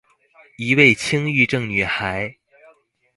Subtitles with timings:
[0.57, 2.35] 一位輕鬱症女孩